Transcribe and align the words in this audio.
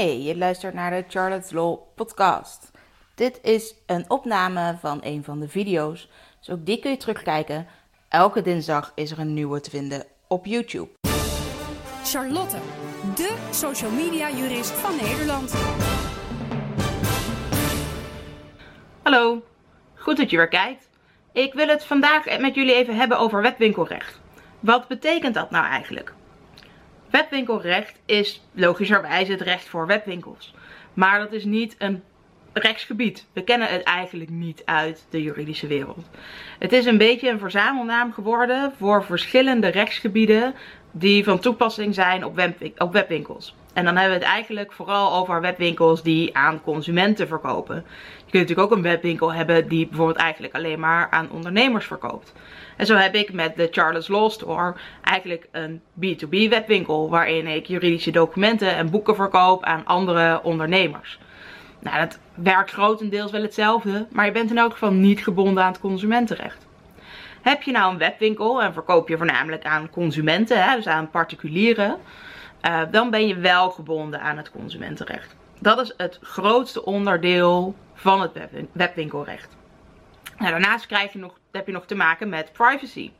Hey, 0.00 0.22
je 0.22 0.36
luistert 0.36 0.74
naar 0.74 0.90
de 0.90 1.04
Charlotte's 1.08 1.50
Law 1.50 1.78
podcast. 1.94 2.70
Dit 3.14 3.38
is 3.42 3.74
een 3.86 4.04
opname 4.08 4.76
van 4.80 4.98
een 5.02 5.24
van 5.24 5.40
de 5.40 5.48
video's, 5.48 6.08
dus 6.38 6.50
ook 6.50 6.66
die 6.66 6.78
kun 6.78 6.90
je 6.90 6.96
terugkijken. 6.96 7.66
Elke 8.08 8.42
dinsdag 8.42 8.92
is 8.94 9.10
er 9.10 9.18
een 9.18 9.34
nieuwe 9.34 9.60
te 9.60 9.70
vinden 9.70 10.04
op 10.28 10.46
YouTube. 10.46 10.88
Charlotte, 12.04 12.56
de 13.14 13.48
social 13.50 13.90
media 13.90 14.30
jurist 14.30 14.70
van 14.70 14.96
Nederland. 14.96 15.54
Hallo, 19.02 19.42
goed 19.94 20.16
dat 20.16 20.30
je 20.30 20.36
weer 20.36 20.48
kijkt. 20.48 20.88
Ik 21.32 21.52
wil 21.52 21.68
het 21.68 21.84
vandaag 21.84 22.38
met 22.38 22.54
jullie 22.54 22.74
even 22.74 22.96
hebben 22.96 23.18
over 23.18 23.42
webwinkelrecht. 23.42 24.20
Wat 24.60 24.88
betekent 24.88 25.34
dat 25.34 25.50
nou 25.50 25.66
eigenlijk? 25.66 26.14
Webwinkelrecht 27.10 28.00
is 28.06 28.42
logischerwijs 28.52 29.28
het 29.28 29.40
recht 29.40 29.64
voor 29.64 29.86
webwinkels. 29.86 30.54
Maar 30.94 31.18
dat 31.18 31.32
is 31.32 31.44
niet 31.44 31.74
een 31.78 32.02
rechtsgebied. 32.52 33.26
We 33.32 33.44
kennen 33.44 33.68
het 33.68 33.82
eigenlijk 33.82 34.30
niet 34.30 34.62
uit 34.64 35.06
de 35.10 35.22
juridische 35.22 35.66
wereld. 35.66 36.08
Het 36.58 36.72
is 36.72 36.86
een 36.86 36.98
beetje 36.98 37.28
een 37.28 37.38
verzamelnaam 37.38 38.12
geworden 38.12 38.72
voor 38.78 39.04
verschillende 39.04 39.68
rechtsgebieden 39.68 40.54
die 40.90 41.24
van 41.24 41.38
toepassing 41.38 41.94
zijn 41.94 42.24
op, 42.24 42.92
webwinkels. 42.92 43.54
En 43.74 43.84
dan 43.84 43.96
hebben 43.96 44.18
we 44.18 44.24
het 44.24 44.34
eigenlijk 44.34 44.72
vooral 44.72 45.12
over 45.12 45.40
webwinkels 45.40 46.02
die 46.02 46.36
aan 46.36 46.62
consumenten 46.62 47.28
verkopen. 47.28 47.76
Je 48.16 48.30
kunt 48.30 48.48
natuurlijk 48.48 48.70
ook 48.70 48.76
een 48.76 48.82
webwinkel 48.82 49.32
hebben 49.32 49.68
die 49.68 49.86
bijvoorbeeld 49.86 50.18
eigenlijk 50.18 50.54
alleen 50.54 50.80
maar 50.80 51.10
aan 51.10 51.30
ondernemers 51.30 51.86
verkoopt. 51.86 52.32
En 52.76 52.86
zo 52.86 52.94
heb 52.94 53.14
ik 53.14 53.32
met 53.32 53.56
de 53.56 53.68
Charles 53.70 54.08
Law 54.08 54.30
Store 54.30 54.74
eigenlijk 55.02 55.48
een 55.50 55.80
B2B 55.80 56.48
webwinkel 56.48 57.10
waarin 57.10 57.46
ik 57.46 57.66
juridische 57.66 58.10
documenten 58.10 58.74
en 58.74 58.90
boeken 58.90 59.14
verkoop 59.14 59.64
aan 59.64 59.86
andere 59.86 60.40
ondernemers. 60.42 61.18
Nou, 61.80 61.98
dat 61.98 62.18
werkt 62.34 62.70
grotendeels 62.70 63.30
wel 63.30 63.42
hetzelfde, 63.42 64.06
maar 64.10 64.26
je 64.26 64.32
bent 64.32 64.50
in 64.50 64.58
elk 64.58 64.72
geval 64.72 64.92
niet 64.92 65.22
gebonden 65.22 65.62
aan 65.64 65.72
het 65.72 65.80
consumentenrecht. 65.80 66.66
Heb 67.42 67.62
je 67.62 67.72
nou 67.72 67.92
een 67.92 67.98
webwinkel 67.98 68.62
en 68.62 68.72
verkoop 68.72 69.08
je 69.08 69.16
voornamelijk 69.16 69.64
aan 69.64 69.90
consumenten, 69.90 70.64
hè, 70.64 70.76
dus 70.76 70.86
aan 70.86 71.10
particulieren, 71.10 71.96
uh, 72.66 72.80
dan 72.90 73.10
ben 73.10 73.26
je 73.26 73.36
wel 73.36 73.70
gebonden 73.70 74.20
aan 74.20 74.36
het 74.36 74.50
consumentenrecht. 74.50 75.36
Dat 75.58 75.80
is 75.80 75.94
het 75.96 76.18
grootste 76.22 76.84
onderdeel 76.84 77.74
van 77.94 78.20
het 78.20 78.30
webwinkelrecht. 78.72 79.56
Nou, 80.38 80.50
daarnaast 80.50 80.86
krijg 80.86 81.12
je 81.12 81.18
nog, 81.18 81.38
heb 81.52 81.66
je 81.66 81.72
nog 81.72 81.86
te 81.86 81.94
maken 81.94 82.28
met 82.28 82.52
privacy. 82.52 83.10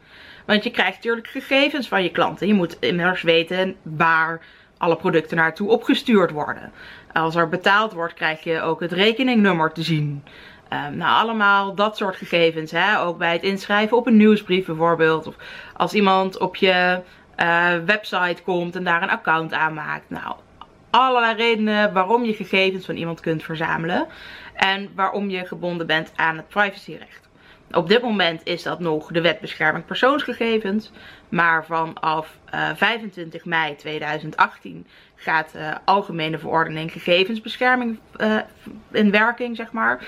Want 0.47 0.65
je 0.65 0.71
krijgt 0.71 0.95
natuurlijk 0.95 1.29
gegevens 1.29 1.89
van 1.89 2.03
je 2.03 2.11
klanten. 2.11 2.47
Je 2.47 2.55
moet 2.55 2.77
immers 2.79 3.23
weten 3.23 3.77
waar 3.83 4.41
alle 4.79 4.97
producten 4.97 5.37
naartoe 5.37 5.69
opgestuurd 5.69 6.31
worden. 6.31 6.73
Als 7.13 7.35
er 7.35 7.49
betaald 7.49 7.93
wordt, 7.93 8.15
krijg 8.15 8.43
je 8.43 8.61
ook 8.61 8.81
het 8.81 8.93
rekeningnummer 8.93 9.73
te 9.73 9.83
zien. 9.83 10.25
Um, 10.73 10.97
nou, 10.97 11.23
allemaal 11.23 11.75
dat 11.75 11.97
soort 11.97 12.17
gegevens. 12.17 12.71
Hè? 12.71 13.01
Ook 13.01 13.19
bij 13.19 13.33
het 13.33 13.43
inschrijven 13.43 13.97
op 13.97 14.07
een 14.07 14.17
nieuwsbrief 14.17 14.67
bijvoorbeeld. 14.67 15.27
Of 15.27 15.35
als 15.77 15.93
iemand 15.93 16.39
op 16.39 16.57
je 16.57 17.01
uh, 17.43 17.75
website 17.87 18.43
komt 18.43 18.77
en 18.77 18.85
daar 18.85 19.03
een 19.03 19.11
account 19.11 19.53
aanmaakt. 19.53 20.11
Nou, 20.11 20.35
allerlei 20.91 21.35
redenen 21.37 21.93
waarom 21.93 22.25
je 22.25 22.35
gegevens 22.35 22.85
van 22.85 22.97
iemand 22.97 23.21
kunt 23.21 23.43
verzamelen. 23.43 24.07
En 24.55 24.91
waarom 24.95 25.31
je 25.31 25.47
gebonden 25.47 25.87
bent 25.87 26.13
aan 26.17 26.37
het 26.37 26.49
privacyrecht. 26.49 27.29
Op 27.73 27.89
dit 27.89 28.03
moment 28.03 28.41
is 28.45 28.63
dat 28.63 28.81
nog 28.81 29.07
de 29.07 29.21
wet 29.21 29.41
bescherming 29.41 29.85
persoonsgegevens. 29.85 30.91
Maar 31.29 31.65
vanaf 31.65 32.39
uh, 32.55 32.71
eh, 32.71 32.77
25 32.77 33.45
mei 33.45 33.77
2018 33.77 34.87
gaat 35.15 35.53
de 35.53 35.75
algemene 35.85 36.39
verordening 36.39 36.93
gegevensbescherming 36.93 37.99
uh, 38.17 38.37
in 38.91 39.11
werking, 39.11 39.57
zeg 39.57 39.73
maar. 39.73 40.07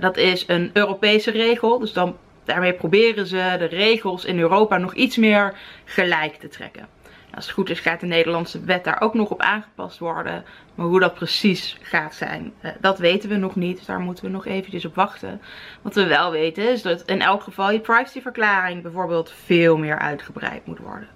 Dat 0.00 0.16
is 0.16 0.44
een 0.48 0.70
Europese 0.72 1.30
regel. 1.30 1.78
Dus 1.78 1.92
dan 1.92 2.16
daarmee 2.50 2.72
proberen 2.72 3.26
ze 3.26 3.56
de 3.58 3.64
regels 3.64 4.24
in 4.24 4.38
Europa 4.38 4.76
nog 4.76 4.94
iets 4.94 5.16
meer 5.16 5.54
gelijk 5.84 6.34
te 6.34 6.48
trekken. 6.48 6.88
Als 7.34 7.44
het 7.44 7.54
goed 7.54 7.70
is 7.70 7.80
gaat 7.80 8.00
de 8.00 8.06
Nederlandse 8.06 8.64
wet 8.64 8.84
daar 8.84 9.00
ook 9.00 9.14
nog 9.14 9.30
op 9.30 9.40
aangepast 9.40 9.98
worden. 9.98 10.44
Maar 10.74 10.86
hoe 10.86 11.00
dat 11.00 11.14
precies 11.14 11.78
gaat 11.82 12.14
zijn, 12.14 12.52
eh, 12.60 12.70
dat 12.80 12.98
weten 12.98 13.28
we 13.28 13.36
nog 13.36 13.56
niet. 13.56 13.76
Dus 13.76 13.86
daar 13.86 14.00
moeten 14.00 14.24
we 14.24 14.30
nog 14.30 14.46
eventjes 14.46 14.84
op 14.84 14.94
wachten. 14.94 15.40
Wat 15.82 15.94
we 15.94 16.06
wel 16.06 16.30
weten 16.30 16.70
is 16.70 16.82
dat 16.82 17.02
in 17.02 17.22
elk 17.22 17.42
geval 17.42 17.70
je 17.70 17.80
privacyverklaring 17.80 18.82
bijvoorbeeld 18.82 19.32
veel 19.44 19.76
meer 19.76 19.98
uitgebreid 19.98 20.66
moet 20.66 20.78
worden. 20.78 21.08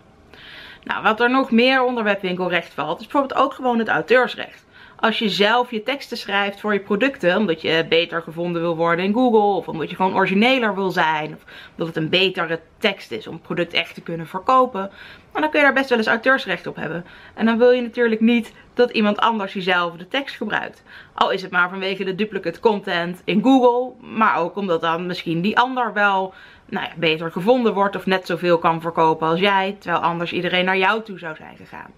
Nou, 0.84 1.02
wat 1.02 1.20
er 1.20 1.30
nog 1.30 1.50
meer 1.50 1.82
onder 1.82 2.04
webwinkelrecht 2.04 2.74
valt, 2.74 3.00
is 3.00 3.06
bijvoorbeeld 3.06 3.40
ook 3.40 3.52
gewoon 3.52 3.78
het 3.78 3.88
auteursrecht 3.88 4.63
als 4.96 5.18
je 5.18 5.28
zelf 5.28 5.70
je 5.70 5.82
teksten 5.82 6.16
schrijft 6.16 6.60
voor 6.60 6.72
je 6.72 6.80
producten, 6.80 7.36
omdat 7.36 7.60
je 7.60 7.86
beter 7.88 8.22
gevonden 8.22 8.62
wil 8.62 8.76
worden 8.76 9.04
in 9.04 9.12
Google, 9.12 9.56
of 9.56 9.68
omdat 9.68 9.90
je 9.90 9.96
gewoon 9.96 10.14
origineler 10.14 10.74
wil 10.74 10.90
zijn, 10.90 11.34
of 11.34 11.44
omdat 11.70 11.86
het 11.86 11.96
een 11.96 12.08
betere 12.08 12.60
tekst 12.78 13.10
is 13.10 13.26
om 13.26 13.34
het 13.34 13.42
product 13.42 13.72
echt 13.72 13.94
te 13.94 14.00
kunnen 14.00 14.26
verkopen, 14.26 14.90
dan 15.32 15.50
kun 15.50 15.60
je 15.60 15.66
daar 15.66 15.74
best 15.74 15.88
wel 15.88 15.98
eens 15.98 16.06
auteursrecht 16.06 16.66
op 16.66 16.76
hebben. 16.76 17.04
En 17.34 17.46
dan 17.46 17.58
wil 17.58 17.70
je 17.70 17.82
natuurlijk 17.82 18.20
niet 18.20 18.52
dat 18.74 18.90
iemand 18.90 19.18
anders 19.18 19.52
diezelfde 19.52 20.08
tekst 20.08 20.36
gebruikt. 20.36 20.82
Al 21.14 21.30
is 21.30 21.42
het 21.42 21.50
maar 21.50 21.68
vanwege 21.68 22.04
de 22.04 22.14
duplicate 22.14 22.60
content 22.60 23.22
in 23.24 23.42
Google, 23.42 24.06
maar 24.16 24.36
ook 24.36 24.56
omdat 24.56 24.80
dan 24.80 25.06
misschien 25.06 25.40
die 25.40 25.58
ander 25.58 25.92
wel 25.92 26.34
nou 26.68 26.86
ja, 26.86 26.92
beter 26.96 27.30
gevonden 27.30 27.74
wordt 27.74 27.96
of 27.96 28.06
net 28.06 28.26
zoveel 28.26 28.58
kan 28.58 28.80
verkopen 28.80 29.28
als 29.28 29.40
jij, 29.40 29.76
terwijl 29.78 30.02
anders 30.02 30.32
iedereen 30.32 30.64
naar 30.64 30.78
jou 30.78 31.02
toe 31.02 31.18
zou 31.18 31.36
zijn 31.36 31.56
gegaan. 31.56 31.90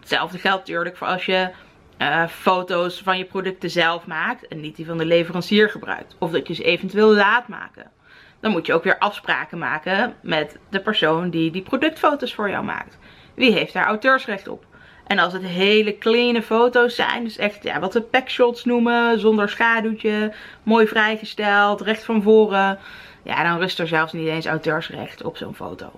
Hetzelfde 0.00 0.38
geldt 0.38 0.58
natuurlijk 0.58 0.96
voor 0.96 1.06
als 1.06 1.26
je 1.26 1.50
uh, 2.00 2.26
foto's 2.26 3.02
van 3.02 3.18
je 3.18 3.24
producten 3.24 3.70
zelf 3.70 4.06
maakt 4.06 4.48
en 4.48 4.60
niet 4.60 4.76
die 4.76 4.86
van 4.86 4.98
de 4.98 5.04
leverancier 5.04 5.70
gebruikt. 5.70 6.16
Of 6.18 6.30
dat 6.30 6.46
je 6.48 6.54
ze 6.54 6.64
eventueel 6.64 7.14
laat 7.14 7.48
maken. 7.48 7.90
Dan 8.40 8.50
moet 8.50 8.66
je 8.66 8.74
ook 8.74 8.84
weer 8.84 8.98
afspraken 8.98 9.58
maken 9.58 10.14
met 10.22 10.58
de 10.70 10.80
persoon 10.80 11.30
die 11.30 11.50
die 11.50 11.62
productfoto's 11.62 12.34
voor 12.34 12.50
jou 12.50 12.64
maakt. 12.64 12.98
Wie 13.34 13.52
heeft 13.52 13.72
daar 13.72 13.86
auteursrecht 13.86 14.48
op? 14.48 14.64
En 15.06 15.18
als 15.18 15.32
het 15.32 15.42
hele 15.42 15.98
clean 15.98 16.42
foto's 16.42 16.94
zijn, 16.94 17.24
dus 17.24 17.36
echt 17.36 17.62
ja, 17.62 17.80
wat 17.80 17.94
we 17.94 18.00
packshots 18.00 18.64
noemen, 18.64 19.20
zonder 19.20 19.48
schaduwtje, 19.48 20.32
mooi 20.62 20.86
vrijgesteld, 20.86 21.80
recht 21.80 22.04
van 22.04 22.22
voren. 22.22 22.78
Ja, 23.22 23.42
dan 23.42 23.58
rust 23.58 23.78
er 23.78 23.88
zelfs 23.88 24.12
niet 24.12 24.28
eens 24.28 24.46
auteursrecht 24.46 25.22
op 25.24 25.36
zo'n 25.36 25.54
foto. 25.54 25.90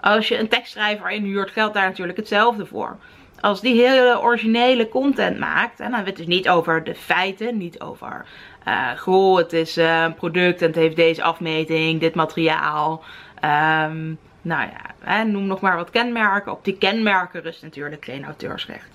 Als 0.00 0.28
je 0.28 0.38
een 0.38 0.48
tekstschrijver 0.48 1.10
inhuurt, 1.10 1.50
geldt 1.50 1.74
daar 1.74 1.88
natuurlijk 1.88 2.18
hetzelfde 2.18 2.66
voor 2.66 2.98
als 3.42 3.60
die 3.60 3.86
hele 3.88 4.20
originele 4.20 4.88
content 4.88 5.38
maakt. 5.38 5.80
En 5.80 5.84
dan 5.84 5.94
hebben 5.94 6.14
we 6.14 6.18
het 6.20 6.28
dus 6.28 6.36
niet 6.36 6.48
over 6.48 6.84
de 6.84 6.94
feiten, 6.94 7.56
niet 7.56 7.80
over 7.80 8.24
uh, 8.68 8.90
goh, 8.98 9.36
het 9.36 9.52
is 9.52 9.78
uh, 9.78 10.02
een 10.02 10.14
product 10.14 10.60
en 10.60 10.66
het 10.66 10.76
heeft 10.76 10.96
deze 10.96 11.22
afmeting, 11.22 12.00
dit 12.00 12.14
materiaal. 12.14 13.04
Um, 13.34 14.18
nou 14.42 14.62
ja, 14.62 14.80
hè, 15.00 15.24
noem 15.24 15.46
nog 15.46 15.60
maar 15.60 15.76
wat 15.76 15.90
kenmerken. 15.90 16.52
Op 16.52 16.64
die 16.64 16.78
kenmerken 16.78 17.42
rust 17.42 17.62
natuurlijk 17.62 18.04
geen 18.04 18.24
auteursrecht. 18.24 18.88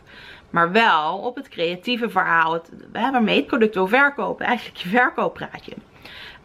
Maar 0.50 0.72
wel 0.72 1.18
op 1.18 1.36
het 1.36 1.50
creatieve 1.50 2.10
verhaal, 2.10 2.54
het, 2.54 2.70
waarmee 2.92 3.38
het 3.38 3.48
product 3.48 3.74
wil 3.74 3.88
verkopen. 3.88 4.46
Eigenlijk 4.46 4.78
je 4.78 4.90
verkooppraatje. 4.90 5.74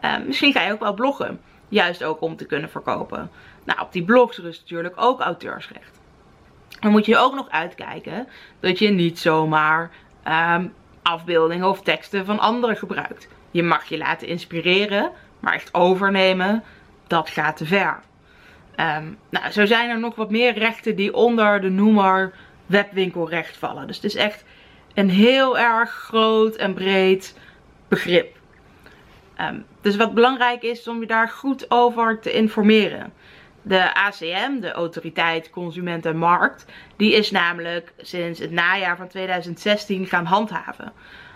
Uh, 0.04 0.14
misschien 0.26 0.52
ga 0.52 0.62
je 0.62 0.72
ook 0.72 0.80
wel 0.80 0.94
bloggen. 0.94 1.40
Juist 1.68 2.04
ook 2.04 2.20
om 2.20 2.36
te 2.36 2.46
kunnen 2.46 2.70
verkopen. 2.70 3.30
Nou, 3.64 3.80
op 3.80 3.92
die 3.92 4.04
blogs 4.04 4.38
rust 4.38 4.60
natuurlijk 4.60 4.94
ook 4.96 5.20
auteursrecht. 5.20 6.00
Dan 6.82 6.90
moet 6.90 7.06
je 7.06 7.16
ook 7.16 7.34
nog 7.34 7.50
uitkijken 7.50 8.28
dat 8.60 8.78
je 8.78 8.88
niet 8.88 9.18
zomaar 9.18 9.90
um, 10.28 10.74
afbeeldingen 11.02 11.68
of 11.68 11.82
teksten 11.82 12.24
van 12.24 12.38
anderen 12.38 12.76
gebruikt. 12.76 13.28
Je 13.50 13.62
mag 13.62 13.84
je 13.84 13.98
laten 13.98 14.28
inspireren, 14.28 15.10
maar 15.40 15.54
echt 15.54 15.74
overnemen, 15.74 16.62
dat 17.06 17.30
gaat 17.30 17.56
te 17.56 17.66
ver. 17.66 18.00
Um, 18.76 19.18
nou, 19.30 19.50
zo 19.50 19.66
zijn 19.66 19.90
er 19.90 19.98
nog 19.98 20.14
wat 20.14 20.30
meer 20.30 20.58
rechten 20.58 20.96
die 20.96 21.14
onder 21.14 21.60
de 21.60 21.70
noemer 21.70 22.34
webwinkelrecht 22.66 23.56
vallen. 23.56 23.86
Dus 23.86 23.96
het 23.96 24.04
is 24.04 24.14
echt 24.14 24.44
een 24.94 25.10
heel 25.10 25.58
erg 25.58 25.90
groot 25.90 26.56
en 26.56 26.74
breed 26.74 27.38
begrip. 27.88 28.36
Um, 29.40 29.64
dus 29.80 29.96
wat 29.96 30.14
belangrijk 30.14 30.62
is 30.62 30.88
om 30.88 31.00
je 31.00 31.06
daar 31.06 31.28
goed 31.28 31.70
over 31.70 32.20
te 32.20 32.32
informeren. 32.32 33.12
De 33.62 33.94
ACM, 33.94 34.60
de 34.60 34.72
Autoriteit 34.72 35.50
Consument 35.50 36.06
en 36.06 36.16
Markt, 36.16 36.64
die 36.96 37.12
is 37.12 37.30
namelijk 37.30 37.92
sinds 37.98 38.38
het 38.38 38.50
najaar 38.50 38.96
van 38.96 39.08
2016 39.08 40.06
gaan 40.06 40.24
handhaven. 40.24 40.92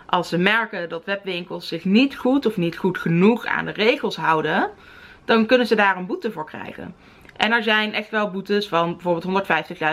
Als 0.07 0.29
ze 0.29 0.39
merken 0.39 0.89
dat 0.89 1.05
webwinkels 1.05 1.69
zich 1.69 1.85
niet 1.85 2.17
goed 2.17 2.47
of 2.47 2.57
niet 2.57 2.77
goed 2.77 2.99
genoeg 2.99 3.47
aan 3.47 3.65
de 3.65 3.73
regels 3.73 4.17
houden, 4.17 4.71
dan 5.25 5.47
kunnen 5.47 5.67
ze 5.67 5.75
daar 5.75 5.97
een 5.97 6.07
boete 6.07 6.33
voor 6.33 6.47
krijgen. 6.47 6.95
En 7.37 7.53
er 7.53 7.63
zijn 7.63 7.95
echt 7.95 8.11
wel 8.11 8.31
boetes 8.31 8.69
van 8.69 8.93
bijvoorbeeld 8.93 9.47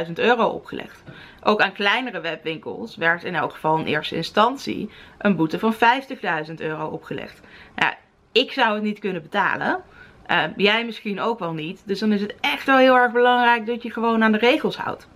150.000 0.08 0.14
euro 0.14 0.48
opgelegd. 0.48 1.04
Ook 1.44 1.62
aan 1.62 1.74
kleinere 1.74 2.20
webwinkels 2.20 2.96
werd 2.96 3.24
in 3.24 3.36
elk 3.36 3.54
geval 3.54 3.78
in 3.78 3.86
eerste 3.86 4.16
instantie 4.16 4.90
een 5.18 5.36
boete 5.36 5.60
van 5.60 5.74
50.000 5.74 6.54
euro 6.56 6.88
opgelegd. 6.88 7.42
Nou, 7.76 7.94
ik 8.32 8.52
zou 8.52 8.74
het 8.74 8.84
niet 8.84 9.00
kunnen 9.00 9.22
betalen. 9.22 9.84
Uh, 10.32 10.44
jij 10.56 10.86
misschien 10.86 11.20
ook 11.20 11.40
wel 11.40 11.54
niet. 11.54 11.82
Dus 11.86 12.00
dan 12.00 12.12
is 12.12 12.22
het 12.22 12.36
echt 12.40 12.66
wel 12.66 12.78
heel 12.78 12.96
erg 12.96 13.12
belangrijk 13.12 13.66
dat 13.66 13.84
je 13.84 13.92
gewoon 13.92 14.24
aan 14.24 14.32
de 14.32 14.38
regels 14.38 14.78
houdt. 14.78 15.08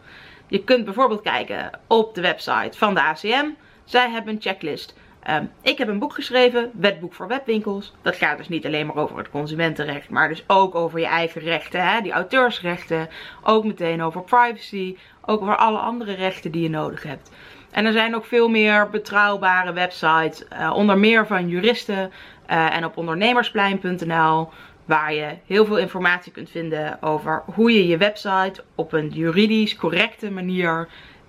Je 0.47 0.63
kunt 0.63 0.85
bijvoorbeeld 0.85 1.21
kijken 1.21 1.79
op 1.87 2.15
de 2.15 2.21
website 2.21 2.77
van 2.77 2.93
de 2.93 3.01
ACM. 3.01 3.49
Zij 3.83 4.09
hebben 4.09 4.33
een 4.33 4.41
checklist. 4.41 4.95
Ehm, 5.23 5.45
ik 5.61 5.77
heb 5.77 5.87
een 5.87 5.99
boek 5.99 6.13
geschreven, 6.13 6.71
Wetboek 6.73 7.13
voor 7.13 7.27
Webwinkels. 7.27 7.93
Dat 8.01 8.15
gaat 8.15 8.37
dus 8.37 8.49
niet 8.49 8.65
alleen 8.65 8.85
maar 8.85 8.95
over 8.95 9.17
het 9.17 9.29
consumentenrecht, 9.29 10.09
maar 10.09 10.29
dus 10.29 10.43
ook 10.47 10.75
over 10.75 10.99
je 10.99 11.05
eigen 11.05 11.41
rechten, 11.41 11.87
hè? 11.87 12.01
die 12.01 12.11
auteursrechten. 12.11 13.09
Ook 13.43 13.65
meteen 13.65 14.01
over 14.01 14.21
privacy, 14.21 14.97
ook 15.25 15.41
over 15.41 15.55
alle 15.55 15.77
andere 15.77 16.13
rechten 16.13 16.51
die 16.51 16.61
je 16.61 16.69
nodig 16.69 17.03
hebt. 17.03 17.31
En 17.71 17.85
er 17.85 17.91
zijn 17.91 18.15
ook 18.15 18.25
veel 18.25 18.49
meer 18.49 18.89
betrouwbare 18.89 19.73
websites, 19.73 20.43
uh, 20.53 20.73
onder 20.75 20.97
meer 20.97 21.27
van 21.27 21.47
juristen 21.47 22.11
uh, 22.49 22.75
en 22.75 22.85
op 22.85 22.97
ondernemersplein.nl, 22.97 24.49
waar 24.87 25.13
je 25.13 25.37
heel 25.45 25.65
veel 25.65 25.77
informatie 25.77 26.31
kunt 26.31 26.49
vinden 26.49 27.01
over 27.01 27.43
hoe 27.45 27.71
je 27.71 27.87
je 27.87 27.97
website 27.97 28.63
op 28.75 28.93
een 28.93 29.09
juridisch 29.09 29.75
correcte 29.75 30.31
manier 30.31 30.87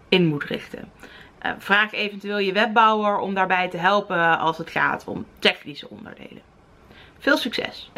in 0.09 0.27
moet 0.27 0.45
richten. 0.45 0.91
Uh, 1.47 1.53
vraag 1.59 1.93
eventueel 1.93 2.39
je 2.39 2.53
webbouwer 2.53 3.19
om 3.19 3.35
daarbij 3.35 3.69
te 3.69 3.77
helpen 3.77 4.39
als 4.39 4.59
het 4.59 4.71
gaat 4.71 5.05
om 5.07 5.27
technische 5.39 5.89
onderdelen. 5.89 6.43
Veel 7.19 7.37
succes! 7.37 7.91